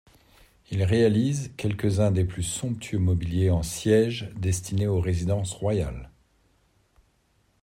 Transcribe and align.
Il 0.71 0.81
réalise 0.83 1.53
quelques-uns 1.57 2.09
des 2.09 2.25
plus 2.25 2.41
somptueux 2.41 2.97
mobiliers 2.97 3.51
en 3.51 3.61
sièges 3.61 4.31
destinés 4.35 4.87
aux 4.87 4.99
résidences 4.99 5.53
royales. 5.53 6.09